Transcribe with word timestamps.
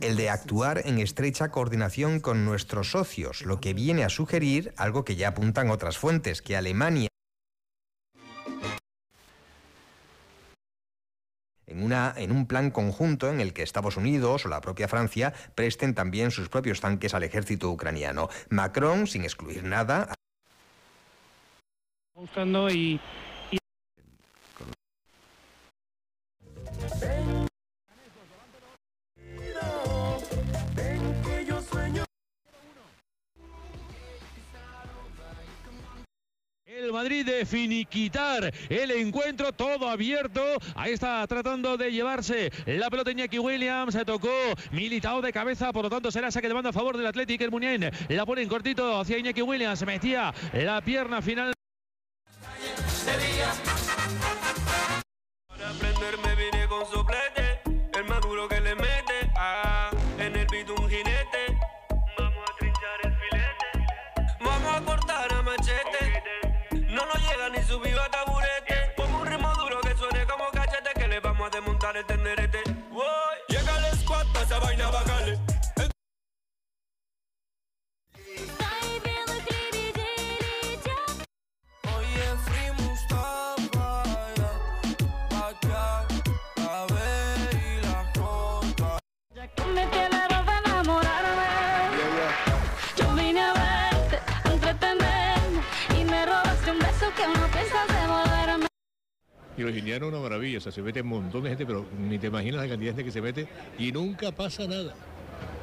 el 0.00 0.16
de 0.16 0.30
actuar 0.30 0.82
en 0.84 0.98
estrecha 0.98 1.50
coordinación 1.50 2.20
con 2.20 2.44
nuestros 2.44 2.92
socios, 2.92 3.42
lo 3.42 3.60
que 3.60 3.74
viene 3.74 4.04
a 4.04 4.08
sugerir 4.08 4.72
algo 4.76 5.04
que 5.04 5.16
ya 5.16 5.28
apuntan 5.28 5.70
otras 5.70 5.98
fuentes, 5.98 6.40
que 6.40 6.56
Alemania 6.56 7.08
en, 11.66 11.82
una, 11.82 12.14
en 12.16 12.32
un 12.32 12.46
plan 12.46 12.70
conjunto 12.70 13.28
en 13.28 13.40
el 13.40 13.52
que 13.52 13.62
Estados 13.62 13.96
Unidos 13.96 14.46
o 14.46 14.48
la 14.48 14.60
propia 14.60 14.88
Francia 14.88 15.32
presten 15.54 15.94
también 15.94 16.30
sus 16.30 16.48
propios 16.48 16.80
tanques 16.80 17.14
al 17.14 17.22
ejército 17.22 17.70
ucraniano. 17.70 18.28
Macron, 18.50 19.06
sin 19.06 19.22
excluir 19.22 19.64
nada... 19.64 20.14
Buscando 22.14 22.68
y, 22.68 23.00
Madrid 36.92 37.24
de 37.24 37.44
finiquitar 37.46 38.52
el 38.68 38.90
encuentro, 38.90 39.52
todo 39.52 39.88
abierto. 39.88 40.42
Ahí 40.74 40.92
está 40.92 41.26
tratando 41.26 41.76
de 41.76 41.90
llevarse 41.90 42.50
la 42.66 42.90
pelota 42.90 43.10
Iñaki 43.10 43.38
Williams. 43.38 43.94
Se 43.94 44.04
tocó 44.04 44.28
Militao 44.70 45.20
de 45.20 45.32
cabeza, 45.32 45.72
por 45.72 45.84
lo 45.84 45.90
tanto 45.90 46.10
será 46.10 46.30
saque 46.30 46.48
de 46.48 46.54
banda 46.54 46.70
a 46.70 46.72
favor 46.72 46.96
del 46.96 47.06
Atlético. 47.06 47.44
El 47.44 47.50
Munien 47.50 47.90
la 48.08 48.26
pone 48.26 48.42
en 48.42 48.48
cortito 48.48 49.00
hacia 49.00 49.18
Iñaki 49.18 49.42
Williams. 49.42 49.84
Metía 49.84 50.32
la 50.52 50.80
pierna 50.80 51.22
final. 51.22 51.52
Vamos 71.88 72.04
a 72.10 72.12
desmontar 72.12 72.44
el 72.44 72.57
Y 99.58 99.62
los 99.62 99.76
indianos 99.76 100.08
una 100.10 100.20
maravilla, 100.20 100.58
o 100.58 100.60
sea, 100.60 100.70
se 100.70 100.80
mete 100.80 101.02
un 101.02 101.08
montón 101.08 101.42
de 101.42 101.48
gente, 101.48 101.66
pero 101.66 101.84
ni 101.98 102.16
te 102.16 102.28
imaginas 102.28 102.62
la 102.62 102.68
cantidad 102.68 102.92
de 102.92 103.02
gente 103.02 103.04
que 103.04 103.10
se 103.10 103.20
mete 103.20 103.48
y 103.76 103.90
nunca 103.90 104.30
pasa 104.30 104.68
nada. 104.68 104.94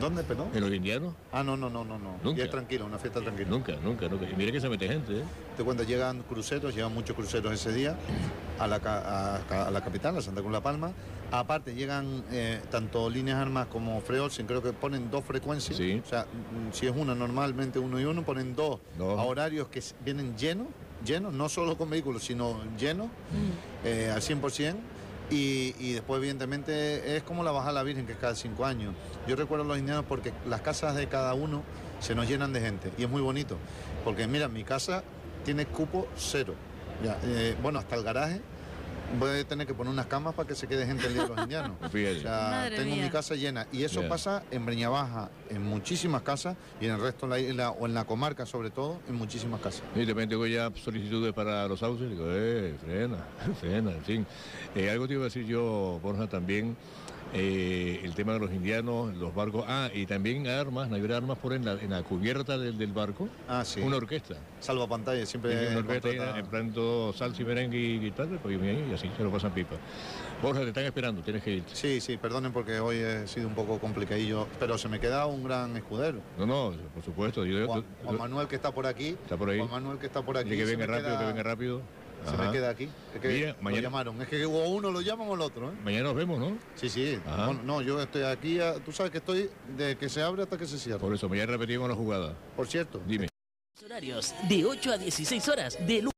¿Dónde, 0.00 0.22
perdón? 0.22 0.48
¿En 0.54 0.60
los 0.60 0.72
indianos? 0.72 1.12
Ah, 1.32 1.42
no, 1.42 1.56
no, 1.56 1.68
no, 1.68 1.84
no, 1.84 1.98
no. 1.98 2.16
Nunca. 2.22 2.40
Y 2.40 2.44
es 2.44 2.50
tranquilo, 2.50 2.86
una 2.86 2.98
fiesta 2.98 3.20
tranquila. 3.20 3.50
Nunca, 3.50 3.74
nunca, 3.82 4.08
nunca. 4.08 4.30
Y 4.30 4.34
mira 4.36 4.52
que 4.52 4.60
se 4.60 4.68
mete 4.68 4.88
gente, 4.88 5.18
¿eh? 5.18 5.22
Te 5.56 5.64
cuento, 5.64 5.82
llegan 5.82 6.22
cruceros, 6.22 6.72
llegan 6.74 6.94
muchos 6.94 7.16
cruceros 7.16 7.52
ese 7.52 7.72
día 7.72 7.96
a 8.60 8.66
la, 8.68 8.76
a, 8.76 9.66
a 9.66 9.70
la 9.72 9.80
capital, 9.82 10.16
a 10.16 10.22
Santa 10.22 10.40
Cruz 10.40 10.52
La 10.52 10.62
Palma. 10.62 10.92
Aparte, 11.32 11.74
llegan 11.74 12.24
eh, 12.30 12.60
tanto 12.70 13.10
líneas 13.10 13.38
armas 13.38 13.66
como 13.66 14.00
Freolsen, 14.00 14.46
creo 14.46 14.62
que 14.62 14.72
ponen 14.72 15.10
dos 15.10 15.24
frecuencias. 15.24 15.76
Sí. 15.76 16.00
O 16.04 16.08
sea, 16.08 16.22
mm, 16.22 16.72
si 16.72 16.86
es 16.86 16.96
una, 16.96 17.14
normalmente 17.14 17.78
uno 17.78 18.00
y 18.00 18.04
uno, 18.04 18.22
ponen 18.22 18.54
dos, 18.54 18.80
a 18.98 19.04
horarios 19.04 19.68
que 19.68 19.82
vienen 20.04 20.36
llenos, 20.36 20.68
llenos, 21.04 21.32
no 21.32 21.48
solo 21.48 21.76
con 21.76 21.90
vehículos, 21.90 22.24
sino 22.24 22.60
llenos, 22.78 23.08
eh, 23.84 24.10
al 24.14 24.20
100%. 24.20 24.76
Y, 25.30 25.76
y 25.78 25.92
después, 25.92 26.18
evidentemente, 26.18 27.16
es 27.16 27.22
como 27.22 27.44
la 27.44 27.52
baja 27.52 27.70
la 27.70 27.84
Virgen, 27.84 28.04
que 28.04 28.12
es 28.12 28.18
cada 28.18 28.34
cinco 28.34 28.66
años. 28.66 28.94
Yo 29.28 29.36
recuerdo 29.36 29.64
a 29.64 29.68
los 29.68 29.78
indianos 29.78 30.04
porque 30.08 30.32
las 30.48 30.60
casas 30.60 30.96
de 30.96 31.06
cada 31.06 31.34
uno 31.34 31.62
se 32.00 32.16
nos 32.16 32.28
llenan 32.28 32.52
de 32.52 32.60
gente 32.60 32.90
y 32.98 33.04
es 33.04 33.08
muy 33.08 33.22
bonito. 33.22 33.56
Porque, 34.04 34.26
mira, 34.26 34.48
mi 34.48 34.64
casa 34.64 35.04
tiene 35.44 35.66
cupo 35.66 36.08
cero. 36.16 36.54
Ya, 37.04 37.18
eh, 37.22 37.56
bueno, 37.62 37.78
hasta 37.78 37.94
el 37.94 38.02
garaje 38.02 38.40
voy 39.18 39.40
a 39.40 39.44
tener 39.44 39.66
que 39.66 39.74
poner 39.74 39.92
unas 39.92 40.06
camas 40.06 40.34
para 40.34 40.48
que 40.48 40.54
se 40.54 40.66
quede 40.66 40.86
gente 40.86 41.06
el 41.06 41.14
día 41.14 41.22
de 41.22 41.28
los 41.28 41.38
indianos. 41.42 41.76
Fíjate. 41.90 42.18
O 42.18 42.20
sea, 42.20 42.30
Madre 42.50 42.76
tengo 42.76 42.94
mía. 42.94 43.04
mi 43.04 43.10
casa 43.10 43.34
llena. 43.34 43.66
Y 43.72 43.82
eso 43.82 44.06
pasa 44.08 44.42
en 44.50 44.64
Breña 44.66 44.88
Baja, 44.88 45.30
en 45.48 45.62
muchísimas 45.62 46.22
casas, 46.22 46.56
y 46.80 46.86
en 46.86 46.92
el 46.92 47.00
resto 47.00 47.26
de 47.26 47.30
la 47.30 47.38
isla, 47.38 47.70
o 47.70 47.86
en 47.86 47.94
la 47.94 48.04
comarca 48.04 48.46
sobre 48.46 48.70
todo, 48.70 49.00
en 49.08 49.14
muchísimas 49.16 49.60
casas. 49.60 49.82
Y 49.94 50.00
de 50.00 50.06
repente 50.06 50.34
tengo 50.34 50.46
ya 50.46 50.70
solicitudes 50.74 51.32
para 51.32 51.66
los 51.66 51.80
sauces, 51.80 52.10
digo, 52.10 52.24
eh, 52.28 52.76
frena, 52.84 53.18
frena, 53.60 53.90
en 53.92 54.04
fin. 54.04 54.26
Eh, 54.74 54.90
algo 54.90 55.06
te 55.08 55.14
iba 55.14 55.22
a 55.22 55.24
decir 55.24 55.44
yo, 55.46 55.98
Borja, 56.02 56.28
también, 56.28 56.76
eh, 57.32 58.00
el 58.02 58.14
tema 58.14 58.32
de 58.34 58.40
los 58.40 58.50
indianos, 58.52 59.14
los 59.16 59.34
barcos, 59.34 59.64
ah, 59.68 59.88
y 59.94 60.06
también 60.06 60.46
armas, 60.48 60.90
hay 60.92 61.12
armas 61.12 61.38
por 61.38 61.52
en 61.52 61.64
la, 61.64 61.72
en 61.72 61.90
la 61.90 62.02
cubierta 62.02 62.58
del, 62.58 62.76
del 62.78 62.92
barco, 62.92 63.28
Ah, 63.48 63.64
sí. 63.64 63.80
una 63.80 63.96
orquesta. 63.96 64.34
Salva 64.60 64.86
pantalla, 64.88 65.24
siempre. 65.26 65.68
una 65.68 65.78
orquesta 65.78 66.08
contrata- 66.08 66.38
en 66.38 66.46
plan 66.46 66.72
todo 66.72 67.12
salsa 67.12 67.42
y 67.42 67.44
merengue 67.44 67.78
y 67.78 67.98
guitarra, 68.00 68.38
pues 68.42 68.58
y 68.60 68.92
así 68.94 69.10
se 69.16 69.22
lo 69.22 69.30
pasan 69.30 69.52
pipa. 69.52 69.76
Borja, 70.42 70.60
te 70.62 70.68
están 70.68 70.84
esperando, 70.84 71.22
tienes 71.22 71.42
que 71.42 71.50
irte. 71.56 71.70
Sí, 71.74 72.00
sí, 72.00 72.16
perdonen 72.16 72.52
porque 72.52 72.80
hoy 72.80 72.96
he 72.96 73.26
sido 73.28 73.46
un 73.46 73.54
poco 73.54 73.78
complicadillo, 73.78 74.46
pero 74.58 74.78
se 74.78 74.88
me 74.88 74.98
queda 74.98 75.26
un 75.26 75.44
gran 75.44 75.76
escudero. 75.76 76.20
No, 76.38 76.46
no, 76.46 76.72
por 76.94 77.04
supuesto. 77.04 77.44
Yo, 77.44 77.66
Juan, 77.66 77.84
Manuel 78.18 78.48
que 78.48 78.56
está 78.56 78.72
por 78.72 78.86
aquí. 78.86 79.08
Está 79.22 79.36
por 79.36 79.50
ahí. 79.50 79.58
Juan 79.58 79.70
Manuel 79.70 79.98
que 79.98 80.06
está 80.06 80.22
por 80.22 80.38
aquí. 80.38 80.50
Que 80.56 80.64
venga 80.64 80.86
rápido, 80.86 81.08
queda- 81.10 81.18
que 81.20 81.26
venga 81.26 81.42
rápido. 81.42 81.82
Se 82.24 82.34
Ajá. 82.34 82.44
me 82.44 82.52
queda 82.52 82.70
aquí. 82.70 82.88
Es 83.14 83.20
que 83.20 83.28
Mira, 83.28 83.52
lo 83.54 83.62
mañana- 83.62 83.82
llamaron. 83.82 84.22
Es 84.22 84.28
que 84.28 84.44
o 84.44 84.68
uno 84.68 84.90
lo 84.90 85.00
llaman 85.00 85.28
o 85.28 85.34
el 85.34 85.40
otro, 85.40 85.70
¿eh? 85.70 85.74
Mañana 85.84 86.04
nos 86.04 86.14
vemos, 86.14 86.38
¿no? 86.38 86.58
Sí, 86.74 86.88
sí. 86.88 87.18
Bueno, 87.24 87.60
no, 87.64 87.82
yo 87.82 88.00
estoy 88.00 88.22
aquí. 88.22 88.60
a- 88.60 88.74
tú 88.74 88.92
sabes 88.92 89.10
que 89.12 89.18
estoy 89.18 89.50
de 89.76 89.96
que 89.96 90.08
se 90.08 90.22
abre 90.22 90.42
hasta 90.42 90.56
que 90.58 90.66
se 90.66 90.78
cierra. 90.78 90.98
Por 91.00 91.14
eso, 91.14 91.28
mañana 91.28 91.52
repetimos 91.52 91.88
la 91.88 91.94
jugada. 91.94 92.34
Por 92.56 92.66
cierto. 92.66 93.00
Dime. 93.06 93.28
Horarios 93.84 94.34
de 94.48 94.64
8 94.66 94.92
a 94.92 94.98
16 94.98 95.48
horas 95.48 95.78
de 95.86 96.02
lunes. 96.02 96.14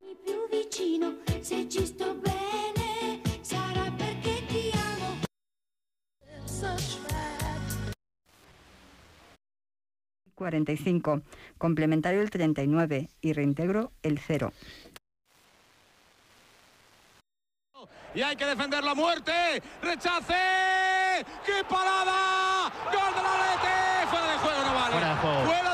Mi 0.00 0.14
più 0.14 0.48
vicino, 0.50 1.14
45, 10.40 11.20
complementario 11.58 12.22
el 12.22 12.30
39 12.30 13.10
y 13.20 13.32
reintegro 13.34 13.92
el 14.02 14.18
0. 14.18 14.54
Y 18.14 18.22
hay 18.22 18.36
que 18.36 18.46
defender 18.46 18.82
la 18.82 18.94
muerte. 18.94 19.32
¡Rechace! 19.82 20.34
¡Qué 21.44 21.62
parada! 21.68 22.72
¡Gol 22.86 23.14
del 23.14 23.26
Atleti! 23.26 24.08
¡Fuera 24.08 24.32
de 24.32 24.38
juego, 24.38 24.60
no 24.64 24.74
vale! 24.74 24.92
Fuera 24.92 25.08
de 25.10 25.16
juego. 25.16 25.44
¡Fuera 25.44 25.69